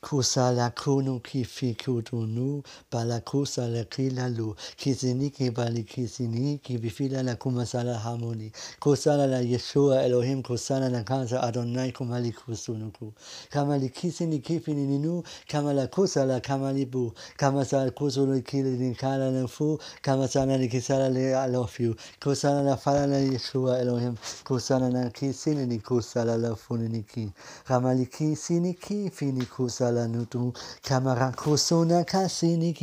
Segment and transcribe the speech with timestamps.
[0.00, 1.20] kusala kunu
[1.84, 2.62] kutunu
[2.92, 10.02] bala kusala kilalu kisini ki bali kisini ki bifila la kumasala harmony kusala la Yeshua
[10.04, 13.12] Elohim kusala la kansa Adonai kumali kusunuku
[13.50, 17.12] kamali kisini kifini ninu kamala kusala kamali bu.
[17.36, 21.94] Kamasala kusulu kili ni kala la fu kamasala ni kisala le I love you.
[22.20, 27.30] Kusala la fala la Yeshua Elohim kusala la kisini ni kusala la funini ki
[27.64, 30.52] kamali kisini ki fini kusala la nutu
[30.82, 32.74] kamara kusuna kasini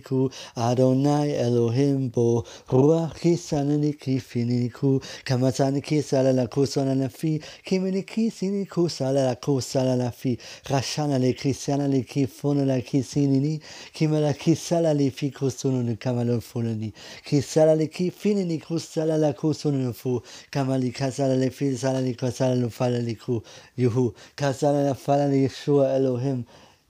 [0.00, 7.08] ku Adonai Elohim bo ruach kisana ni ki fini ku kamasani kisala la kusana la
[7.08, 10.38] fi kimini kisini kusala la kusala la fi
[10.68, 13.60] rashana le kristiana le ki funa la kisini ni
[13.92, 16.92] kimala kisala le fi kusunu ni kamalo funa ni
[17.24, 22.00] kisala le ki fini ni kusala la kusunu ni fu kamali kasala le fi sala
[22.00, 23.42] le kasala le fala le ku
[23.76, 26.41] yuhu kasala la fala le Yeshua Elohim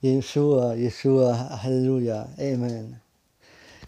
[0.05, 2.29] Yeshua Yeshua hallelujah.
[2.41, 3.01] Amen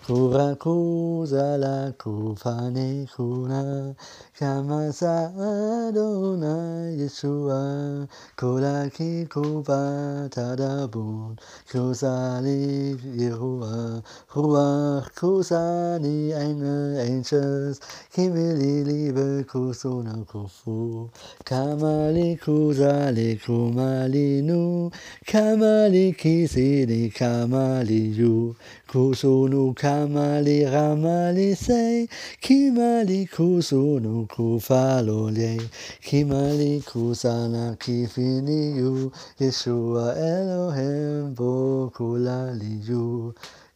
[0.06, 3.94] Kura kuza la kufane kuna.
[4.38, 11.38] Kama sa Adonai Yeshua kula ki kuba tadabun.
[11.72, 14.02] Kusali Yehua
[14.34, 17.80] Ruach kusani engel angels
[18.12, 21.08] kimili liebe kusuna kufu.
[21.44, 24.90] Kamali kuzali kumali nu.
[25.26, 28.54] Kamali kisini kamali yu.
[28.92, 32.06] Kusunu kamali ramali say
[32.40, 35.60] kimali kusunu kufalole
[36.00, 42.80] kimali kusana kifini yu Yeshua Elohim bokulali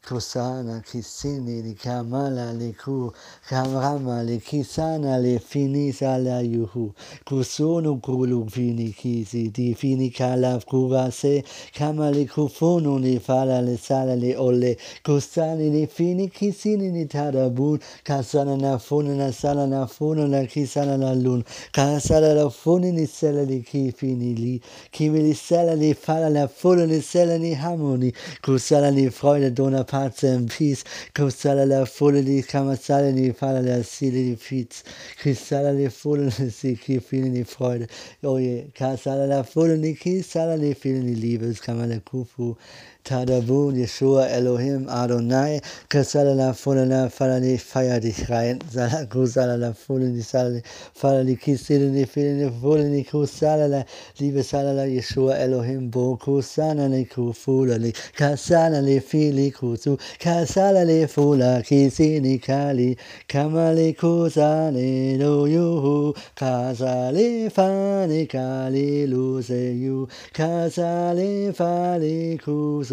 [0.09, 3.13] Cosana, Chissini, di Kamala, le Ku,
[3.47, 6.95] Kamrama, le Kisana, le Finisa, la Yuhu,
[7.27, 14.35] Kusono, Kulu, Fini, Kisi, di Fini, Kala, Kurase, Kamale, Kufono, le Fala, le Sala, le
[14.35, 20.47] Ole Cosani, le Fini, Kisini, di Tadabun Kasana, na Fona, na Sala, na Fona, la
[20.47, 25.93] Kisana, la Lun, Kasala, la Foni, ni Sela, le Ki, Fini, li, Kimi, le le
[25.93, 28.11] Fala, la Fona, le Sela, ni Hamoni,
[28.41, 34.85] Cosana, le Freude, Dona, Pana, Parzem, Peace, Kumsalala, Foleli, Kamasaleni, Falala, Sileli, Peace,
[35.23, 37.89] Kisalali, Foleli, Siki, vielen die Freude,
[38.23, 42.57] oh Oje, Kasalala, Foleli, Kisalali, vielen die Liebe, Kamala, Kufu,
[43.05, 50.63] Tadabu, Yeshua, Elohim, Adonai, Kasalala, Fulana, Falani, feier dich rein, Salaku, Salala, Fulani, Salali,
[50.95, 53.87] Falali, Kisilini, Filini, Fulani, Kusalala,
[54.21, 62.97] liebe Salala, Yeshua, Elohim, Boku, Sanani, Kufulani, Kasalali, Fili, Kusu, Kasalali, Fula, Kisini, Kali,
[63.29, 72.88] Kamali, Kusani, No, Yuhu, Kasali, Fani, Kali, Luse, Yu, Kasali, Fali, Kusu,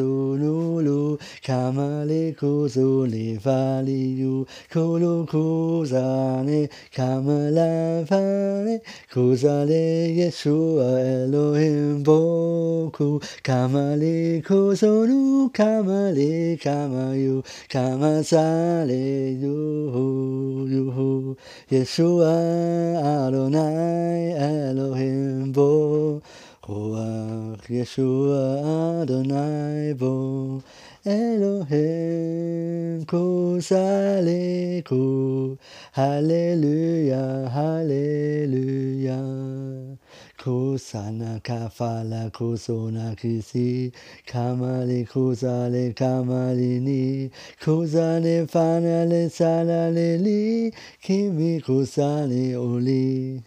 [1.46, 8.80] kamali kusuli fali yu kulu kusane kamala fani
[9.14, 21.36] kusale Yeshua Elohim boku kamali kusunu kamali kamayu kamasale yuhu yuhu.
[21.72, 22.34] Yeshua
[23.28, 26.22] Adonai Elohim bo
[26.68, 30.64] Ruach Yeshua Adonai bo
[31.06, 35.60] Elohim kusale ku
[35.94, 39.22] Hallelujah Hallelujah.
[40.40, 43.92] Kusana kafala kusona kisi
[44.26, 47.30] kamali kusale kamali ni
[47.64, 53.40] kusane fanale salale li kimi kusane oli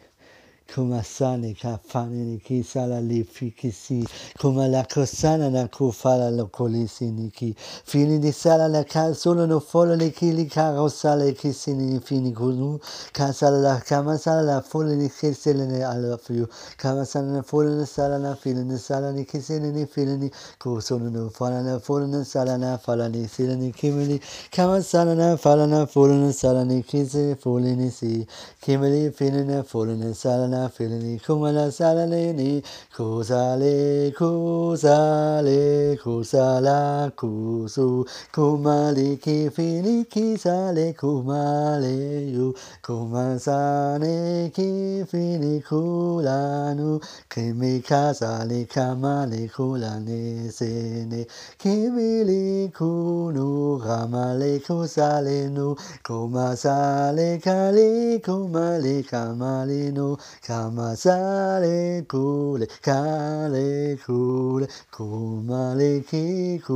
[0.74, 4.08] kumasane kafane ni kisala li fikisi
[4.40, 9.60] kumala kusana na kufala lo kolisi ni ki fini di sala la ka solo no
[9.60, 12.78] folo le kili karosale kisini fini kunu
[13.12, 16.46] kasala la kamasala la folo ni kisele ne I love you
[16.76, 21.10] kamasala na folo na sala na fili ni sala ni kisini ni fili ni kusono
[21.10, 24.20] no fala na folo na sala na fala ni sila ni kimili
[24.50, 28.26] kamasala na fala na folo na sala ni kisi foli ni si
[28.60, 32.62] kimili fili na folo na sala na fili ni kumala sala ni ni
[32.96, 41.94] kusale kusale kusala kusu kumali kifini kisale kumale
[42.34, 42.55] yu
[42.87, 51.26] kumasane kifini kulanu kimi kasale kamale kulane sene
[51.58, 55.76] kimili kunu ramale kusale nu
[56.06, 59.05] kumasale kali kumali
[60.48, 66.72] かまされくれ、かれくれ、こまれきく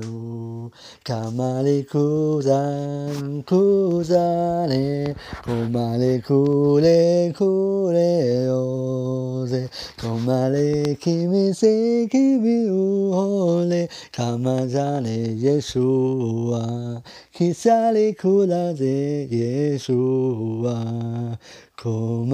[0.00, 0.70] の。
[1.02, 9.70] かまれくざんくざれ、こまれくれくれよぜ。
[10.00, 17.02] こまれきみせきみうほれ、かまざれイエスは。
[17.32, 21.40] きされくらぜイエスは。
[21.78, 22.26] 困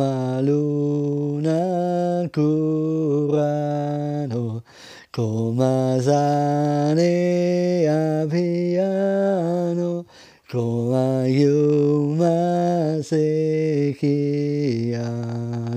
[0.43, 4.63] るなくらの
[5.11, 10.07] 駒ざねやピアノ
[10.49, 15.03] 怖ゆませきや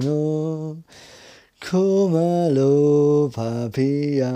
[0.03, 0.77] の
[1.59, 2.12] 困
[2.50, 4.31] るパピア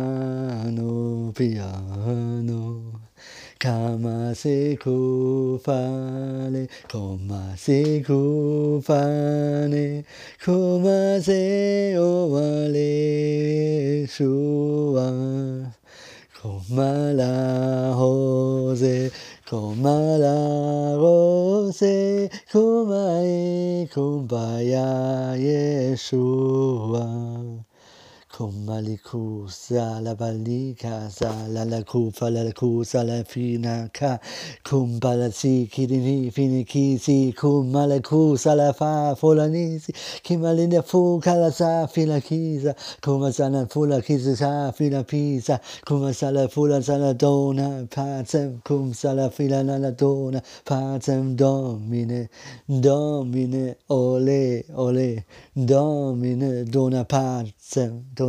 [0.71, 1.67] ノピア
[2.43, 2.69] ノ
[3.59, 10.06] Kama se kufane, koma se kufane,
[10.41, 12.88] koma se owale
[14.07, 15.11] shua.
[16.41, 19.11] Koma la hose,
[19.45, 27.03] koma la rose, koma e kumbaya Yeshua.
[28.39, 34.18] Kumalikusa la balika sa la la kufa la la kusa la fina ka
[34.63, 39.91] kumbala si kirini fini kisi kumalakusa la fa folanisi
[40.24, 47.13] kimalina fu kala sa fila kisa kumasana fula kisa sa fila pisa kumasala fula sala
[47.13, 52.30] dona patem kum sala fila la la dona patem domine
[52.69, 55.25] domine ole ole
[55.57, 58.28] domine dona patem dona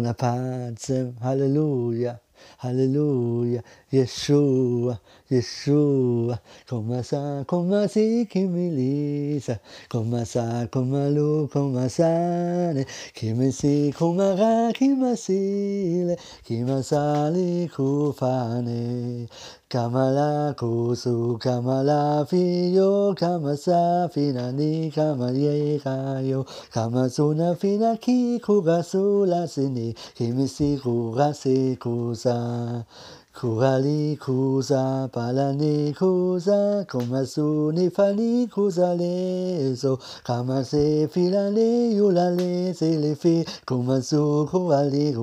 [1.23, 2.21] hallelujah
[2.59, 3.63] Hallelujah,
[3.93, 5.01] Yeshua,
[5.31, 6.39] Yeshua,
[6.69, 16.19] como sa, como si kimilisa, como sa, como lu, como sane, kimisi, como ra, kimasile,
[16.45, 19.29] kimasali kufane,
[19.71, 31.77] kamala kusu, kamala fiyo, kamasa finani, kamaye kayo, kamasuna fina ki kugasula sini, kimisi kugasi
[31.81, 32.85] kusa.
[33.33, 44.47] Corale, cosa, palani cosa, comasune, fali, cosa, leso, camase, filale, yulale, se le fi, comasu,
[44.51, 45.15] corale.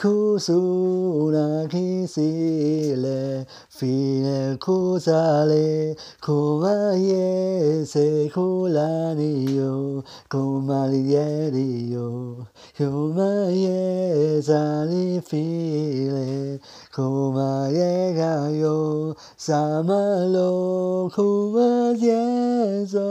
[0.00, 12.36] Kusuna kisile fine kuzale kumaye se kulaniyo kumalieriyo
[12.76, 16.60] kumaye zali file
[16.94, 23.08] kumaye gayo samalo kumayezo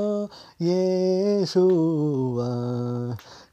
[0.59, 2.49] Yeshua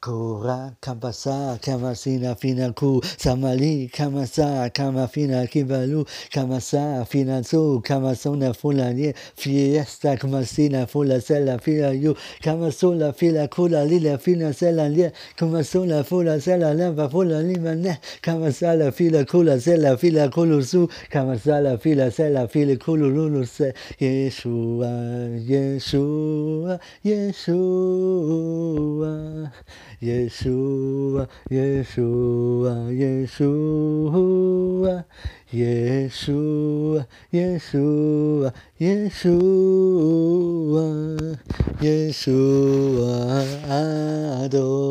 [0.04, 10.18] Kora kabasa kamasina fina ku samali kamasa kamafina kibalu kamasa fina su kamasona fulanie fiesta
[10.18, 16.74] kamasina fula sela fila yu kamasola fila kula lila fina sela lie kamasola fula sela
[16.74, 22.76] lava fula lima ne kamasala fila kula sela fila kulu su kamasala fila sela fila
[22.76, 24.86] kulu lulu se Yeshua
[25.48, 28.34] Yeshua Yeshua
[30.04, 35.04] 耶稣啊耶稣啊耶稣啊
[35.52, 41.38] 耶稣啊耶稣啊耶稣啊
[41.80, 44.83] 耶稣啊阿多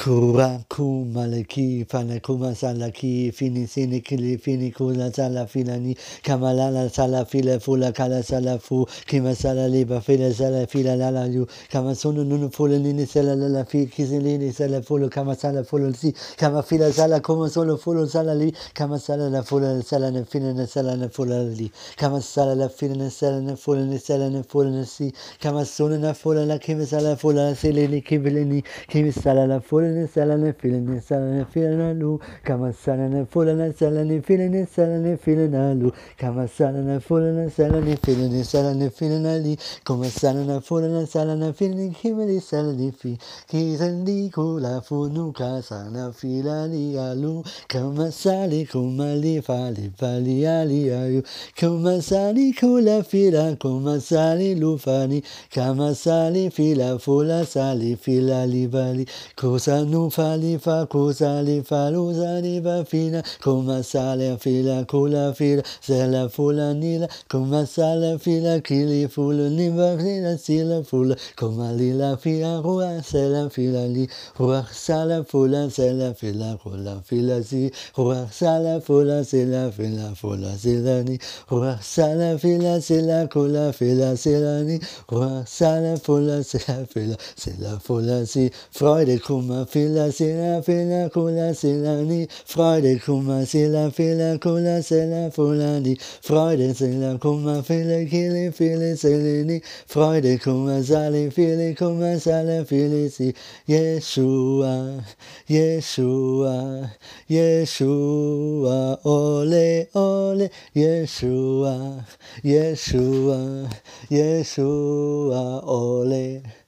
[0.00, 7.60] Kura kumalaki fana kuma salaki fini sini kili fini kula sala filani kamalala sala fila
[7.60, 12.48] fula kala sala fu kima sala liba fila sala fila lala yu kama sunu nunu
[12.50, 17.20] fula nini sala lala fi kisilini sala fulu kama sala fulu si kama fila sala
[17.20, 21.08] kuma solo fulu sala li kama sala la fula sala na fina na sala na
[21.10, 24.86] fula li kama sala la fina na sala na fula na sala na fula na
[24.86, 29.89] si kama sunu na fula la kima sala fula silini kibilini kima sala la fula
[29.90, 36.46] ne salane filene salane filene lu kama salane fulane salane filene salane filene lu kama
[36.48, 43.16] salane fulane salane filene salane filene li kama salane fulane salane filene kimeli salane fi
[43.48, 47.42] kizandi kula funu kasana filani alu.
[47.68, 51.22] Kama sali kuma li fali fali ali ayu.
[51.56, 55.22] Kama sali kula fila kama sali lufani
[55.54, 59.06] kama sali fila fula sali fila li bali
[59.36, 64.84] kusa Kusa nu fali fa kusa li fa lusa li fa fina Kuma sale fila
[64.84, 71.72] kula fila Sela fula nila Kuma sale fila kili fula Niva fila sila fula Kuma
[71.72, 74.08] lila fila rua Sela fila li
[74.38, 81.02] Rua sala fula Sela fila kula fila si Rua sala fula Sela fila fula sila
[81.04, 81.18] ni
[81.50, 88.26] Rua sala fila Sela kula fila sila ni Rua sala fula Sela fila Sela fula
[88.26, 88.50] si.
[88.72, 96.74] Freude kuma Fehler, Seela, Fehler, Cola, Selani, Freude, Kummer, Seela, Fehler, Cola, Sela, Fulani, Freude,
[96.74, 103.34] Seela, Kummer, Fehler, Kili, Fehler, Seleni, Freude, Kummer, Sali, Fehler, Kummer, Sala, Felici,
[103.68, 105.04] Yeshua,
[105.48, 106.90] Yeshua,
[107.28, 112.04] Yeshua, Ole, Ole, Yeshua,
[112.44, 113.70] Yeshua,
[114.10, 116.59] Yeshua, Ole.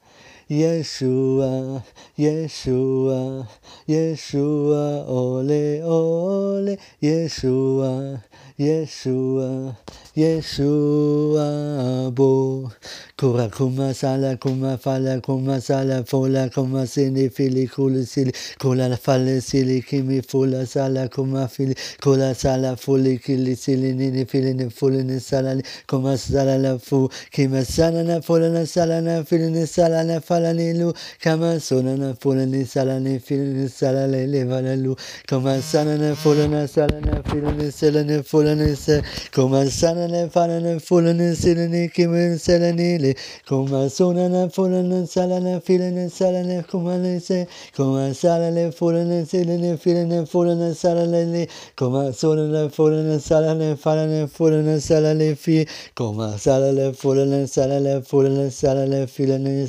[0.50, 1.82] Yeshua,
[2.18, 3.46] Yeshua,
[3.88, 8.20] Yeshua, ole, ole, Yeshua,
[8.58, 9.76] Yeshua,
[10.16, 12.70] Yeshua, bo.
[13.16, 18.32] Kura kuma sala kuma fala kuma sala fola kuma sini fili kula sili.
[18.58, 21.74] Kula la fale sili kimi fula sala kuma fili.
[22.02, 27.08] Kula sala fuli kili sili nini fili ni fuli ni sala kuma sala la fu.
[27.30, 32.14] Kima sala na fula na sala na fili ni sala na falani lu kama sonana
[32.14, 34.96] fulani salani filani salale levala lu.
[35.26, 39.02] Kama sanana fulana salana filani selani fulani se.
[39.30, 43.14] Kama sanana falana fulani silani kimin selani le.
[43.46, 47.46] Kama sonana fulana salana filani salane kumani se.
[47.76, 51.46] Kama salale fulani silani filani fulani salale le.
[51.76, 55.66] Kama sonana fulani salane falani fulani salale fi.
[55.94, 59.66] Kama salale fulani salale fulani salale filani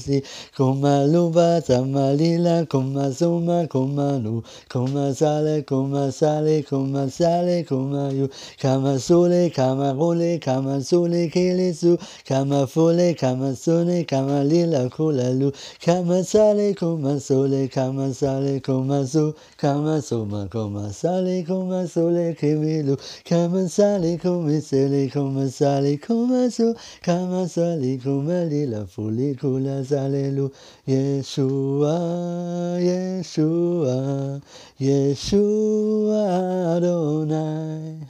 [0.55, 8.29] Kuma luba tamalila kuma suma kuma nu Kuma sale kuma sale kuma sale kuma yu
[8.61, 15.51] Kama sole kama role kama sole kele su Kama fole kama sole kama lila kulalu
[15.83, 22.95] kama sale kama sole kama sale kama su kama soma kama sale kama sole kimilu
[23.27, 30.29] kama sale kama sale kama sale kama su kama sale kama lila fuli kula sale
[30.31, 30.42] lu
[30.85, 34.41] 耶稣啊耶稣啊
[34.77, 38.01] 耶稣啊都难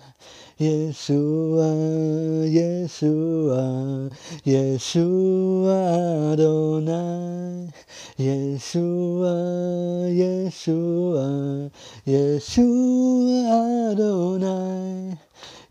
[0.57, 4.09] 耶稣啊耶稣啊
[4.43, 7.71] 耶稣啊都难
[8.17, 11.71] 耶稣啊耶稣啊
[12.05, 15.17] 耶稣啊都难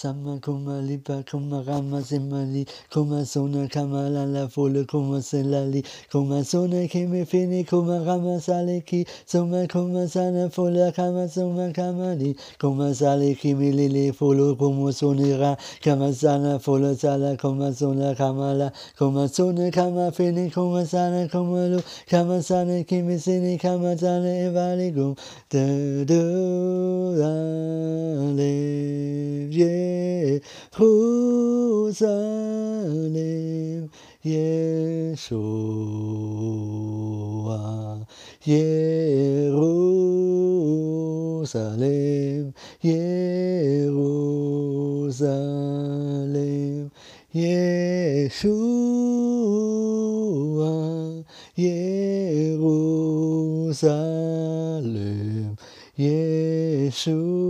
[0.00, 6.42] Sama kuma lipa kuma rama simali kuma sona kama la la fola kuma selali kuma
[6.42, 12.94] sona kime fini kuma rama saliki soma kuma sana fola kama soma kama li kuma
[12.94, 19.70] saliki milili folo kuma sonira kama sana fola sala kuma sona kama la kuma sona
[19.70, 25.14] kama fini kuma sana kuma lu kama sana kime sini kama sana evali gum
[25.50, 25.60] da
[26.08, 26.20] da
[31.90, 33.90] Jerusalem,
[34.24, 35.26] Yeshua,
[38.40, 39.34] Jerusalem,
[42.82, 44.00] Jerusalem,
[47.34, 48.44] Yeshua,
[51.56, 52.36] Jerusalem,
[55.98, 57.49] Yeshua,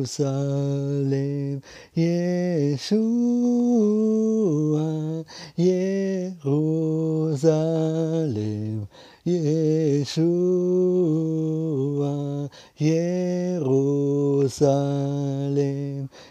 [0.00, 1.60] Jerusalem,
[1.94, 2.88] Yeshua,
[5.58, 6.40] Jerusalem,
[9.26, 10.10] Yeshua,
[12.78, 13.60] Jerusalem,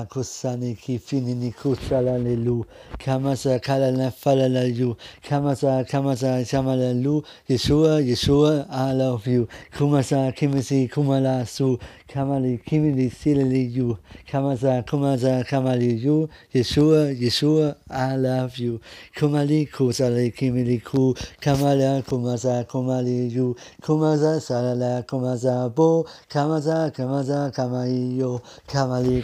[0.02, 2.64] Kusani ki finini kusala lelu.
[2.98, 4.96] Kamasa kalala falala you.
[5.22, 7.22] Kamasa kamasa shamala lu.
[7.48, 9.46] Yeshua, Yeshua, I love you.
[9.76, 11.78] Kumasa kimisi kumala su.
[12.12, 13.96] Kamali kimili silili you.
[14.30, 16.28] Kamasa kumasa kamali you.
[16.52, 18.80] Yeshua, Yeshua, I love you.
[19.16, 21.14] Kumali kusale kimili ku.
[21.40, 23.54] Kamala kumasa kumali you.
[23.83, 26.07] Kumasa salala kumasa bo.
[26.28, 28.40] Kamasa kamasa kamali yo.
[28.66, 29.22] Kamali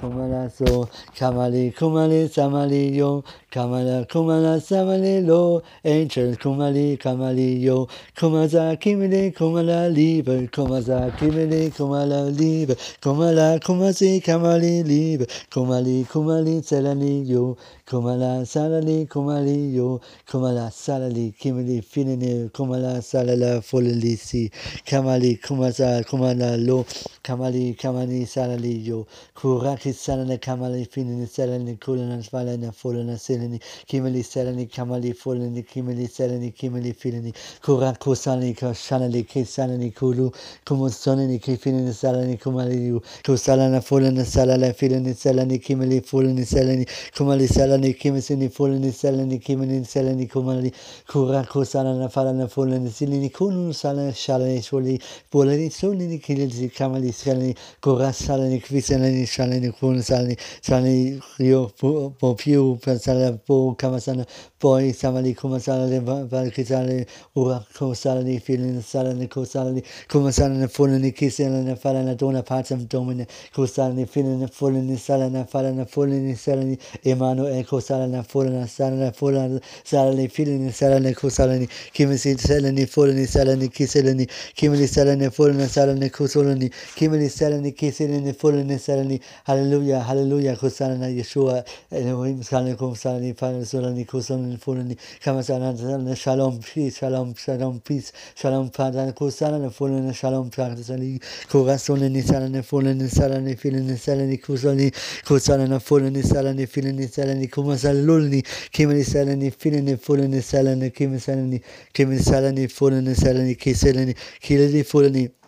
[0.00, 5.62] コマラソー、かまりこまりさまりよ、Kamala kumala samali lo.
[5.84, 7.86] Angel kumali kamali yo.
[8.18, 10.48] Kumasa kimili kumala liebe.
[10.48, 12.74] Kumasa kimili kumala liebe.
[13.02, 15.26] Kumala kumasi kamali liebe.
[15.52, 17.58] Kumali kumali selani yo.
[17.86, 20.00] Kumala salali kumali yo.
[20.30, 22.48] Kumala salali kimili finini.
[22.48, 24.50] Kumala salala fulili si.
[24.86, 26.86] Kamali kumasa kumala lo.
[27.22, 29.06] Kamali kamani salali yo.
[29.34, 36.52] Kuraki salana kamali finini salani kulana falana fulana fileni, kimeli seleni, kamali fuleni, kimeli seleni,
[36.52, 37.32] kimeli fileni,
[37.64, 40.32] kuran kusaneni, kashaneni, kisanani, kulu,
[40.66, 48.48] kumusoneni, kifileni, saleni, kumaliu, kusalana fuleni, salala fileni, seleni, kimeli fuleni, seleni, kumali seleni, kimiseni,
[48.48, 50.72] fuleni, seleni, kimeli seleni, kumali,
[51.08, 54.98] kuran kusanana, falana fuleni, sileni, kunun, salani, shalani, shuli,
[55.30, 62.76] fuleni, suneni, kilesi, kamali seleni, kuran saleni, kviseneni, shaleni, kun saleni, saleni, io po più
[62.80, 64.26] pensare po kama sana
[64.62, 71.10] poi samali come salale valkitale ura come salale filin salale come salale come salale fulani
[71.12, 77.82] kisalane falana dona patam domine come salale filin fulani salana falana fulani salani emanuel come
[77.82, 84.86] salana fulana salana fulana salale filin salane come salani kimisi salani fulani salani kisalani kimili
[84.86, 92.42] salane fulana salane kusulani kimili salani kisalani fulani salani hallelujah hallelujah come salana yeshua elohim
[92.44, 94.96] salane come salani falana salani kusulani فلانی.
[95.20, 101.20] که مثلا سلام پیس سلام سلام پیس سلام پردن کوسرن فلان سلام پردسالی
[101.52, 104.90] کوغسوننی سرن فلانی سرن فیلن سرنی کوسانی
[105.26, 108.42] کوسرن فلانی سرن فیلن سرنی کومسل لولنی.
[108.72, 111.60] کیمنی سرنی فیلن فلانی سرن کیم سرنی
[111.94, 115.41] کیم سرنی فلانی سرنی کیسلنی کیلی فلانی؟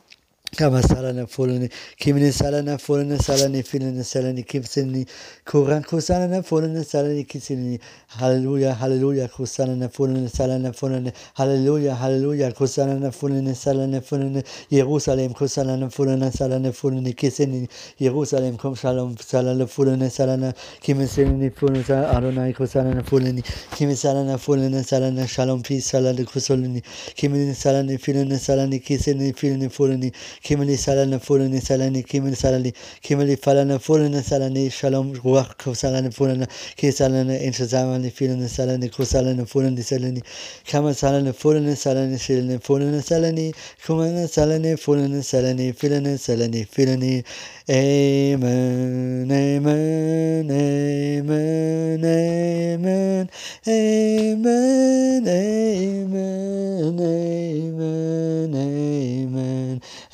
[0.55, 5.05] כמה סלנה פולני, כימני סלנה פולני סלני פילני סלני כיפסני,
[5.47, 7.79] קורן כוסלנה פולני סלני כיסני,
[8.14, 14.40] הללויה הללויה כוסלנה פולני סלנה פולני, הללויה הללויה כוסלנה פולני סלנה פולני,
[14.71, 17.67] ירוסלם כוסלנה פולני סלנה פולני כיסני,
[18.01, 23.40] ירוסלם קום שלום סלנה פולני סלנה כימסני פולני אדוני כוסלנה פולני,
[23.77, 26.81] כימסלנה פולני סלנה שלום פי סלנה כוסלני,
[27.14, 30.11] כימני סלנה פילני סלני כיסני פילני פולני
[30.44, 36.92] kimili salana fulani salani kimili salani kimili falana fulani salani shalom ruach kusalana fulani ki
[36.92, 40.22] salana intazamani filani salani kusalana fulani salani
[40.70, 43.54] kama salana fulani salani shilani fulani salani
[43.87, 47.24] kumana salani fulani salani filani salani filani
[47.68, 53.28] amen, amen, amen, amen,
[53.66, 59.80] amen, amen, amen, amen,